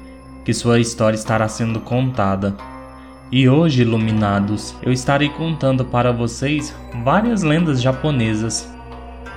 [0.43, 2.57] que sua história estará sendo contada.
[3.31, 8.67] E hoje, iluminados, eu estarei contando para vocês várias lendas japonesas.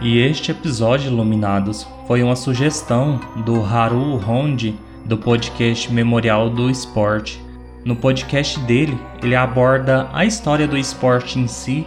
[0.02, 7.38] E este episódio, iluminados, foi uma sugestão do Haru Honde do podcast Memorial do Esporte.
[7.84, 11.86] No podcast dele, ele aborda a história do esporte em si,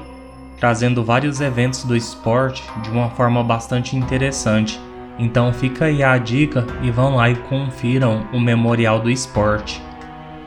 [0.59, 4.79] trazendo vários eventos do esporte de uma forma bastante interessante.
[5.17, 9.81] Então fica aí a dica e vão lá e confiram o Memorial do Esporte.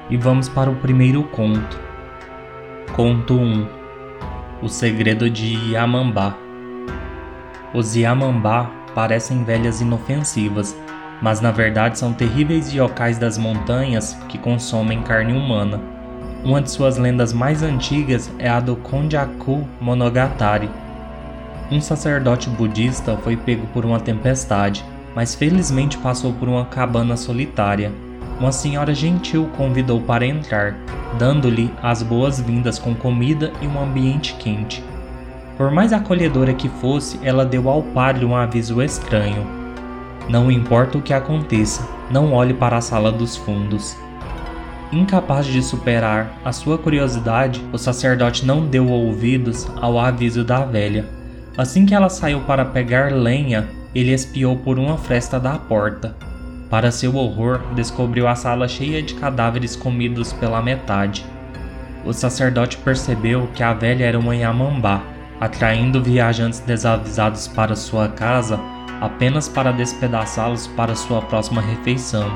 [0.09, 1.81] E vamos para o primeiro conto.
[2.95, 3.67] Conto 1
[4.63, 6.46] O Segredo de Yamambá
[7.77, 10.75] Os Yamambá parecem velhas inofensivas,
[11.21, 15.79] mas na verdade são terríveis yokais das montanhas que consomem carne humana.
[16.43, 20.71] Uma de suas lendas mais antigas é a do Konjaku Monogatari.
[21.71, 24.83] Um sacerdote budista foi pego por uma tempestade,
[25.15, 27.93] mas felizmente passou por uma cabana solitária
[28.39, 30.77] uma senhora gentil convidou para entrar,
[31.19, 34.85] dando-lhe as boas-vindas com comida e um ambiente quente.
[35.57, 39.47] Por mais acolhedora que fosse, ela deu ao padre um aviso estranho.
[40.29, 43.97] Não importa o que aconteça, não olhe para a sala dos fundos.
[44.93, 51.07] Incapaz de superar a sua curiosidade, o sacerdote não deu ouvidos ao aviso da velha.
[51.57, 56.15] Assim que ela saiu para pegar lenha, ele espiou por uma fresta da porta.
[56.69, 61.25] Para seu horror, descobriu a sala cheia de cadáveres comidos pela metade.
[62.05, 65.03] O sacerdote percebeu que a velha era uma Yamambá,
[65.41, 68.59] atraindo viajantes desavisados para sua casa
[69.01, 72.31] apenas para despedaçá-los para sua próxima refeição.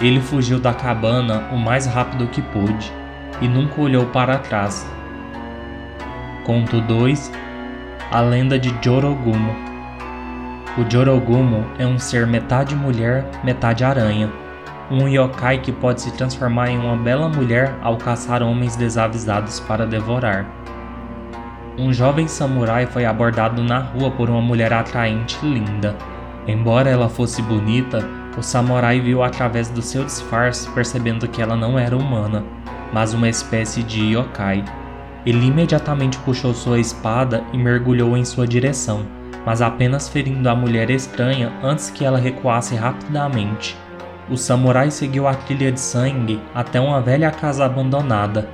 [0.00, 2.92] Ele fugiu da cabana o mais rápido que pôde
[3.40, 4.86] e nunca olhou para trás.
[6.44, 7.30] Conto 2
[8.10, 9.68] A lenda de Jorogumo
[10.78, 14.30] o Jorogumo é um ser metade mulher, metade aranha.
[14.88, 19.84] Um yokai que pode se transformar em uma bela mulher ao caçar homens desavisados para
[19.84, 20.46] devorar.
[21.78, 25.96] Um jovem samurai foi abordado na rua por uma mulher atraente e linda.
[26.46, 28.04] Embora ela fosse bonita,
[28.36, 32.44] o samurai viu através do seu disfarce percebendo que ela não era humana,
[32.92, 34.64] mas uma espécie de yokai.
[35.24, 39.06] Ele imediatamente puxou sua espada e mergulhou em sua direção
[39.48, 43.74] mas apenas ferindo a mulher estranha antes que ela recuasse rapidamente.
[44.30, 48.46] O samurai seguiu a trilha de sangue até uma velha casa abandonada.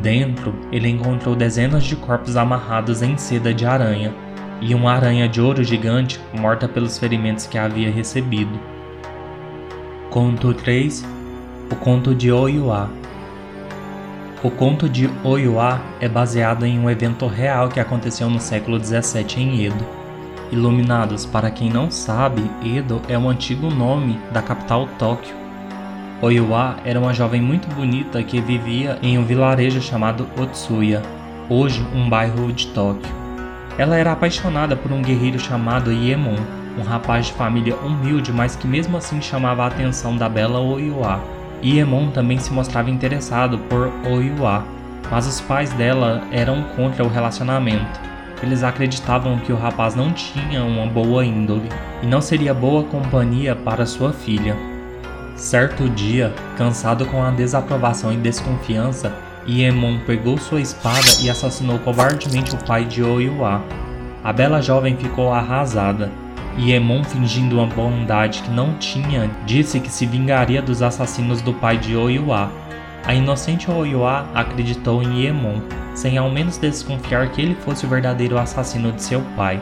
[0.00, 4.14] Dentro, ele encontrou dezenas de corpos amarrados em seda de aranha
[4.60, 8.58] e uma aranha de ouro gigante morta pelos ferimentos que havia recebido.
[10.08, 11.04] Conto 3
[11.70, 12.88] O Conto de Oyuá
[14.42, 19.40] O conto de Oyuá é baseado em um evento real que aconteceu no século 17
[19.40, 19.84] em Edo.
[20.52, 25.41] Iluminados, para quem não sabe, Edo é o antigo nome da capital Tóquio.
[26.22, 31.02] Oiwa era uma jovem muito bonita que vivia em um vilarejo chamado Otsuya,
[31.50, 33.12] hoje um bairro de Tóquio.
[33.76, 36.36] Ela era apaixonada por um guerreiro chamado Iemon,
[36.78, 41.20] um rapaz de família humilde, mas que mesmo assim chamava a atenção da bela Oiwa.
[41.60, 44.64] Iemon também se mostrava interessado por Oiwa,
[45.10, 48.12] mas os pais dela eram contra o relacionamento
[48.42, 51.68] eles acreditavam que o rapaz não tinha uma boa índole
[52.02, 54.71] e não seria boa companhia para sua filha.
[55.42, 59.12] Certo dia, cansado com a desaprovação e desconfiança,
[59.44, 63.60] Iemon pegou sua espada e assassinou covardemente o pai de Oyuá.
[64.22, 66.12] A bela jovem ficou arrasada.
[66.56, 71.76] Iemon, fingindo uma bondade que não tinha, disse que se vingaria dos assassinos do pai
[71.76, 72.48] de Oyuá.
[73.04, 75.60] A inocente Oyuá acreditou em Iemon,
[75.92, 79.60] sem ao menos desconfiar que ele fosse o verdadeiro assassino de seu pai.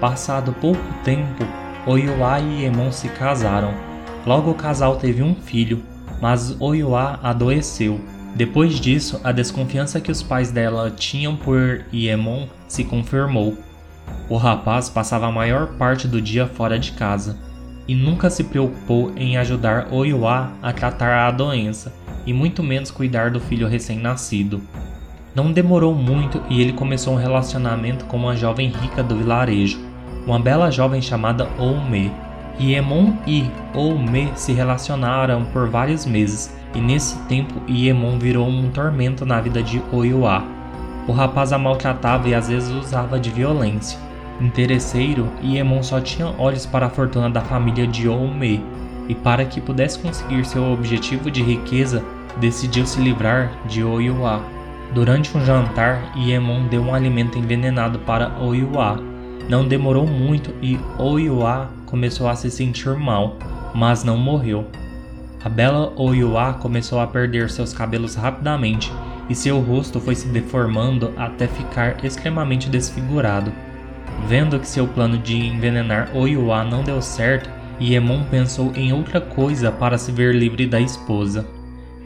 [0.00, 1.44] Passado pouco tempo,
[1.86, 3.91] Oyuá e Emon se casaram.
[4.26, 5.82] Logo o casal teve um filho,
[6.20, 8.00] mas Oyuá adoeceu.
[8.34, 13.58] Depois disso, a desconfiança que os pais dela tinham por Iemon se confirmou.
[14.28, 17.38] O rapaz passava a maior parte do dia fora de casa
[17.86, 21.92] e nunca se preocupou em ajudar Oyuá a tratar a doença
[22.24, 24.62] e muito menos cuidar do filho recém-nascido.
[25.34, 29.80] Não demorou muito e ele começou um relacionamento com uma jovem rica do vilarejo,
[30.26, 32.12] uma bela jovem chamada Oume.
[32.60, 39.24] Iemon e Oume se relacionaram por vários meses, e nesse tempo Iemon virou um tormento
[39.24, 40.44] na vida de Oyuá.
[41.06, 43.98] O rapaz a maltratava e às vezes usava de violência.
[44.40, 48.62] Interesseiro, Iemon só tinha olhos para a fortuna da família de Oume,
[49.08, 52.04] e para que pudesse conseguir seu objetivo de riqueza,
[52.38, 54.40] decidiu se livrar de Oyuá.
[54.94, 58.98] Durante um jantar, Iemon deu um alimento envenenado para Oyuá.
[59.48, 63.36] Não demorou muito e Oyuá começou a se sentir mal,
[63.74, 64.66] mas não morreu.
[65.44, 68.90] A bela Oyuá começou a perder seus cabelos rapidamente
[69.28, 73.52] e seu rosto foi se deformando até ficar extremamente desfigurado.
[74.26, 79.70] Vendo que seu plano de envenenar Oyuá não deu certo, Iemon pensou em outra coisa
[79.70, 81.46] para se ver livre da esposa.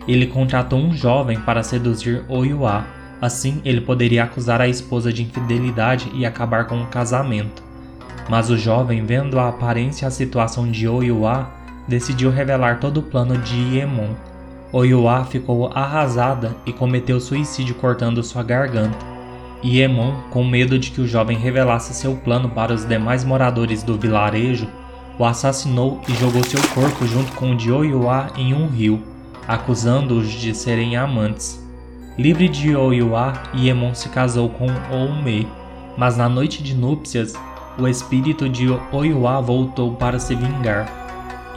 [0.09, 2.85] Ele contratou um jovem para seduzir Oyuá,
[3.23, 7.66] assim ele poderia acusar a esposa de infidelidade e acabar com o casamento.
[8.29, 11.49] Mas o jovem, vendo a aparência e a situação de Oyuá,
[11.87, 14.15] decidiu revelar todo o plano de Iemon.
[14.73, 18.99] Oyuá ficou arrasada e cometeu suicídio cortando sua garganta.
[19.63, 23.97] Iemon, com medo de que o jovem revelasse seu plano para os demais moradores do
[23.97, 24.69] vilarejo,
[25.19, 29.03] o assassinou e jogou seu corpo junto com o de Oyuá em um rio,
[29.47, 31.65] acusando-os de serem amantes.
[32.19, 35.49] Livre de Oyuá, Iemon se casou com Oume,
[35.97, 37.35] mas na noite de núpcias,
[37.79, 40.87] o espírito de Oyuá voltou para se vingar.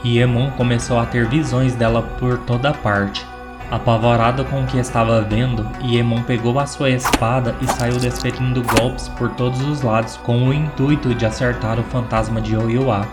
[0.04, 3.26] Iemon começou a ter visões dela por toda parte.
[3.70, 9.08] Apavorado com o que estava vendo, Iemon pegou a sua espada e saiu desferindo golpes
[9.10, 13.06] por todos os lados com o intuito de acertar o fantasma de Oyuá.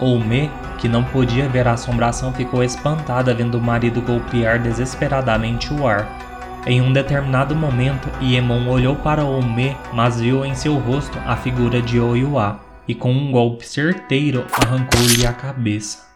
[0.00, 5.86] Oume, que não podia ver a assombração, ficou espantada vendo o marido golpear desesperadamente o
[5.86, 6.31] ar.
[6.64, 11.82] Em um determinado momento, Iemon olhou para Oume, mas viu em seu rosto a figura
[11.82, 16.06] de Oyuá, e com um golpe certeiro arrancou-lhe a cabeça.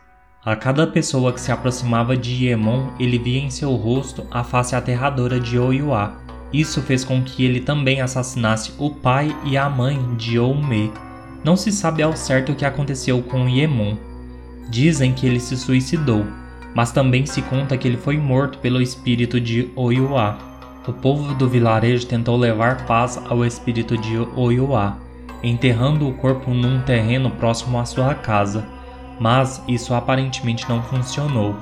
[0.44, 4.76] A cada pessoa que se aproximava de Iemon, ele via em seu rosto a face
[4.76, 6.12] aterradora de Oyuá.
[6.52, 10.92] Isso fez com que ele também assassinasse o pai e a mãe de Oume.
[11.42, 13.96] Não se sabe ao certo o que aconteceu com Iemon.
[14.70, 16.24] Dizem que ele se suicidou,
[16.76, 20.38] mas também se conta que ele foi morto pelo espírito de Oyuá.
[20.86, 24.96] O povo do vilarejo tentou levar paz ao espírito de Oyuá,
[25.42, 28.76] enterrando o corpo num terreno próximo à sua casa
[29.18, 31.56] mas isso aparentemente não funcionou.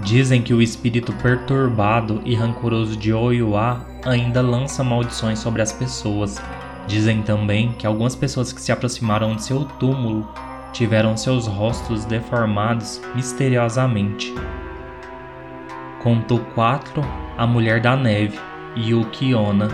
[0.00, 6.40] Dizem que o espírito perturbado e rancoroso de Oyuá ainda lança maldições sobre as pessoas.
[6.86, 10.26] Dizem também que algumas pessoas que se aproximaram de seu túmulo
[10.72, 14.34] tiveram seus rostos deformados misteriosamente.
[16.02, 17.02] Conto 4
[17.36, 18.38] A Mulher da Neve,
[18.76, 19.68] Yukiona.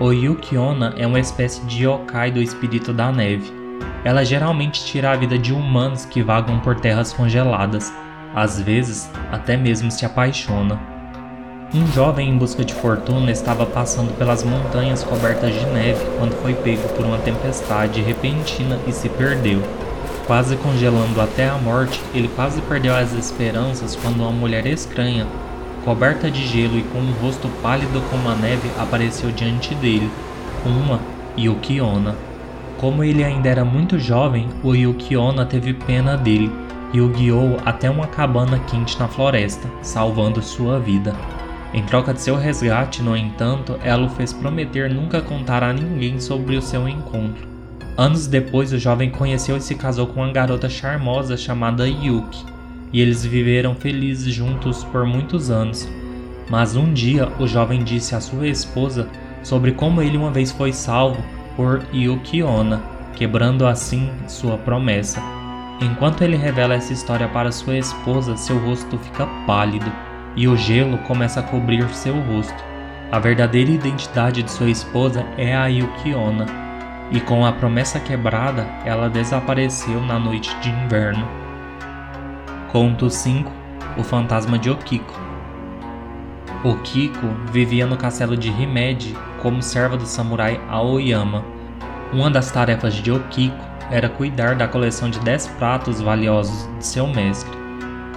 [0.00, 3.58] O Yukiona é uma espécie de yokai do espírito da neve
[4.04, 7.92] ela geralmente tira a vida de humanos que vagam por terras congeladas,
[8.34, 10.97] às vezes até mesmo se apaixona.
[11.74, 16.54] Um jovem em busca de fortuna estava passando pelas montanhas cobertas de neve quando foi
[16.54, 19.60] pego por uma tempestade repentina e se perdeu.
[20.26, 25.26] Quase congelando até a morte, ele quase perdeu as esperanças quando uma mulher estranha,
[25.84, 30.10] coberta de gelo e com um rosto pálido como a neve, apareceu diante dele,
[30.64, 30.98] uma
[31.38, 32.16] Yukiona.
[32.78, 36.50] Como ele ainda era muito jovem, o Yukiona teve pena dele
[36.94, 41.14] e o guiou até uma cabana quente na floresta, salvando sua vida.
[41.72, 46.18] Em troca de seu resgate, no entanto, ela o fez prometer nunca contar a ninguém
[46.18, 47.46] sobre o seu encontro.
[47.96, 52.44] Anos depois, o jovem conheceu e se casou com uma garota charmosa chamada Yuki,
[52.90, 55.86] e eles viveram felizes juntos por muitos anos.
[56.48, 59.06] Mas um dia, o jovem disse à sua esposa
[59.42, 61.22] sobre como ele uma vez foi salvo
[61.54, 62.80] por Yukiona,
[63.14, 65.20] quebrando assim sua promessa.
[65.82, 70.07] Enquanto ele revela essa história para sua esposa, seu rosto fica pálido
[70.38, 72.64] e o gelo começa a cobrir seu rosto.
[73.10, 76.46] A verdadeira identidade de sua esposa é a Yukiona,
[77.10, 81.26] e com a promessa quebrada, ela desapareceu na noite de inverno.
[82.70, 83.50] Conto 5
[83.96, 85.12] O Fantasma de Okiko
[86.62, 91.44] Okiko vivia no castelo de Himeji como serva do samurai Aoyama.
[92.12, 93.56] Uma das tarefas de Okiko
[93.90, 97.57] era cuidar da coleção de 10 pratos valiosos de seu mestre.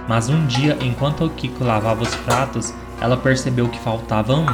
[0.08, 4.46] Mas um dia, enquanto Okiko lavava os pratos, ela percebeu que faltava um.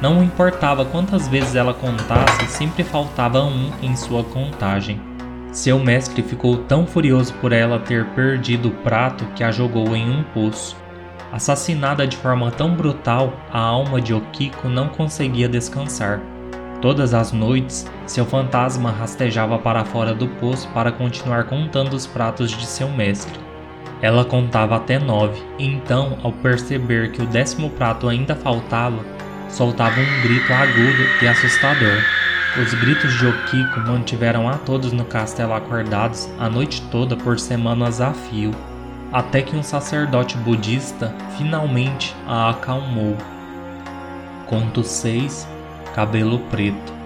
[0.00, 5.00] Não importava quantas vezes ela contasse, sempre faltava um em sua contagem.
[5.52, 10.08] Seu mestre ficou tão furioso por ela ter perdido o prato que a jogou em
[10.08, 10.76] um poço.
[11.32, 16.20] Assassinada de forma tão brutal, a alma de Okiko não conseguia descansar.
[16.80, 22.50] Todas as noites, seu fantasma rastejava para fora do poço para continuar contando os pratos
[22.50, 23.49] de seu mestre.
[24.02, 29.04] Ela contava até nove, e então, ao perceber que o décimo prato ainda faltava,
[29.48, 32.02] soltava um grito agudo e assustador.
[32.60, 38.00] Os gritos de Okiko mantiveram a todos no castelo acordados a noite toda por semanas
[38.00, 38.52] a fio,
[39.12, 43.16] até que um sacerdote budista finalmente a acalmou.
[44.46, 45.46] Conto 6
[45.94, 46.99] Cabelo Preto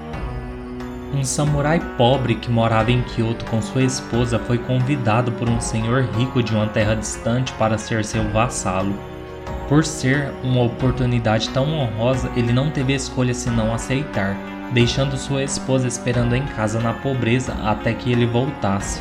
[1.15, 6.09] Um samurai pobre que morava em Kyoto com sua esposa foi convidado por um senhor
[6.17, 8.93] rico de uma terra distante para ser seu vassalo.
[9.69, 14.37] Por ser uma oportunidade tão honrosa, ele não teve escolha senão aceitar
[14.73, 19.01] deixando sua esposa esperando em casa na pobreza até que ele voltasse.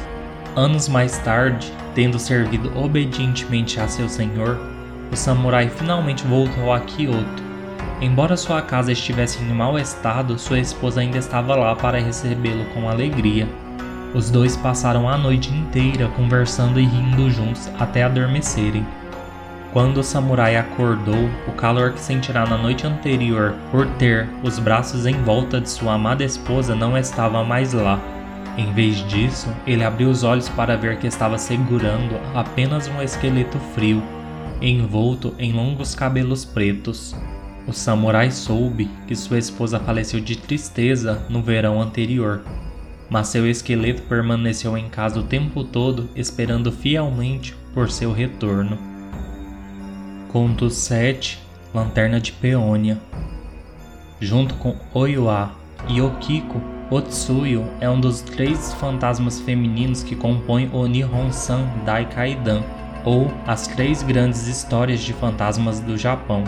[0.56, 4.60] Anos mais tarde, tendo servido obedientemente a seu senhor,
[5.12, 7.53] o samurai finalmente voltou a Kyoto.
[8.02, 12.90] Embora sua casa estivesse em mau estado, sua esposa ainda estava lá para recebê-lo com
[12.90, 13.48] alegria.
[14.14, 18.86] Os dois passaram a noite inteira conversando e rindo juntos até adormecerem.
[19.72, 25.08] Quando o samurai acordou, o calor que sentirá na noite anterior por ter os braços
[25.08, 28.00] em volta de sua amada esposa não estava mais lá.
[28.56, 33.58] Em vez disso, ele abriu os olhos para ver que estava segurando apenas um esqueleto
[33.74, 34.04] frio,
[34.62, 37.16] envolto em longos cabelos pretos.
[37.68, 42.42] O samurai soube que sua esposa faleceu de tristeza no verão anterior,
[43.10, 48.78] mas seu esqueleto permaneceu em casa o tempo todo esperando fielmente por seu retorno.
[50.30, 51.40] Conto 7
[51.74, 53.00] Lanterna de Peônia
[54.20, 55.52] Junto com Oyua
[55.88, 62.62] e Okiko, Otsuyo é um dos três fantasmas femininos que compõem o Nihon-san Daikaidan,
[63.04, 66.44] ou as três grandes histórias de fantasmas do Japão.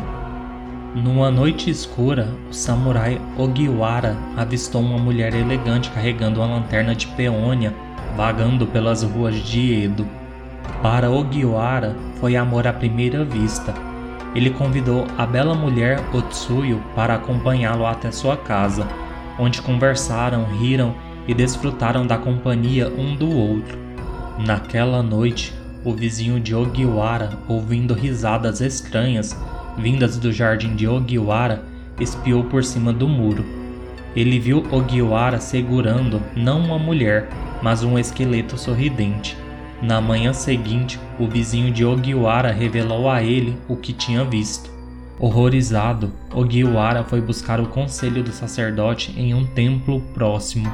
[0.96, 7.74] Numa noite escura, o samurai Ogiwara avistou uma mulher elegante carregando uma lanterna de peônia
[8.16, 10.08] vagando pelas ruas de Edo.
[10.82, 13.74] Para Ogiwara, foi amor à primeira vista.
[14.34, 18.88] Ele convidou a bela mulher Otsuyo para acompanhá-lo até sua casa,
[19.38, 20.96] onde conversaram, riram
[21.28, 23.78] e desfrutaram da companhia um do outro.
[24.40, 29.38] Naquela noite, o vizinho de Ogiwara, ouvindo risadas estranhas
[29.78, 31.64] vindas do jardim de Ogiwara,
[32.00, 33.46] espiou por cima do muro.
[34.16, 37.30] Ele viu Ogiwara segurando não uma mulher,
[37.62, 39.38] mas um esqueleto sorridente.
[39.82, 44.70] Na manhã seguinte, o vizinho de Ogiwara revelou a ele o que tinha visto.
[45.20, 50.72] Horrorizado, Ogiwara foi buscar o conselho do sacerdote em um templo próximo.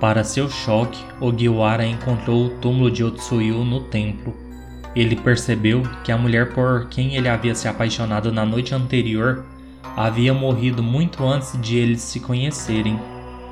[0.00, 4.47] Para seu choque, Ogiwara encontrou o túmulo de Otsuyu no templo.
[4.98, 9.44] Ele percebeu que a mulher por quem ele havia se apaixonado na noite anterior
[9.96, 12.98] havia morrido muito antes de eles se conhecerem.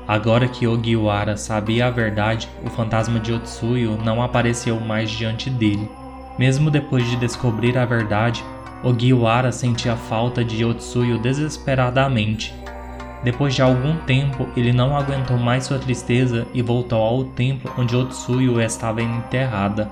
[0.05, 5.89] Agora que Ogiwara sabia a verdade, o fantasma de Otsuyo não apareceu mais diante dele.
[6.37, 8.43] Mesmo depois de descobrir a verdade,
[8.83, 12.53] Ogiwara sentia falta de Otsuyo desesperadamente.
[13.23, 17.95] Depois de algum tempo, ele não aguentou mais sua tristeza e voltou ao templo onde
[17.95, 19.89] Otsuyo estava enterrada.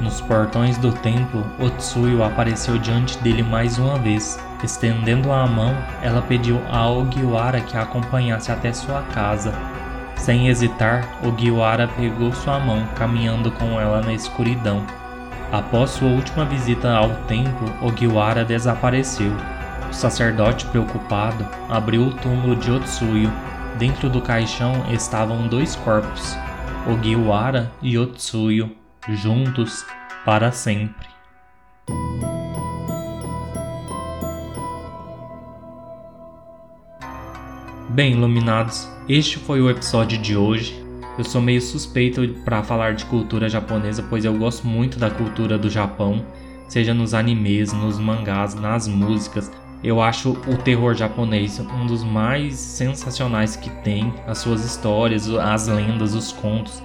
[0.00, 4.38] Nos portões do templo, Otsuyo apareceu diante dele mais uma vez.
[4.62, 9.52] Estendendo a mão, ela pediu a Ogiwara que a acompanhasse até sua casa.
[10.16, 14.84] Sem hesitar, Ogiwara pegou sua mão, caminhando com ela na escuridão.
[15.50, 19.32] Após sua última visita ao templo, Ogiwara desapareceu.
[19.90, 23.32] O sacerdote, preocupado, abriu o túmulo de Otsuyo.
[23.78, 26.36] Dentro do caixão estavam dois corpos,
[26.86, 29.84] Ogiwara e Otsuyo juntos
[30.24, 31.08] para sempre.
[37.90, 40.80] Bem, iluminados, este foi o episódio de hoje.
[41.18, 45.58] Eu sou meio suspeito para falar de cultura japonesa, pois eu gosto muito da cultura
[45.58, 46.24] do Japão,
[46.68, 49.50] seja nos animes, nos mangás, nas músicas.
[49.84, 55.66] Eu acho o terror japonês um dos mais sensacionais que tem, as suas histórias, as
[55.66, 56.82] lendas, os contos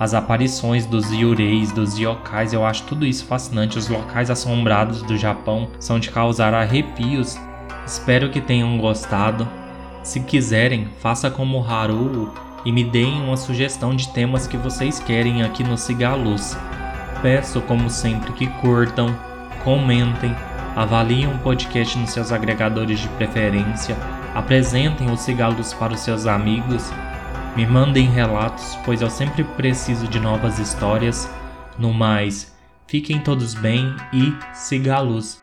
[0.00, 3.76] as aparições dos yureis, dos yokais, eu acho tudo isso fascinante.
[3.76, 7.38] Os locais assombrados do Japão são de causar arrepios.
[7.86, 9.46] Espero que tenham gostado.
[10.02, 12.32] Se quiserem, faça como Haru
[12.64, 16.56] e me deem uma sugestão de temas que vocês querem aqui no Cigaluz.
[17.20, 19.14] Peço, como sempre, que curtam,
[19.62, 20.34] comentem,
[20.74, 23.94] avaliem o podcast nos seus agregadores de preferência,
[24.34, 26.90] apresentem o Cigaluz para os seus amigos
[27.56, 31.28] me mandem relatos, pois eu sempre preciso de novas histórias.
[31.78, 35.39] No mais, fiquem todos bem e siga a luz.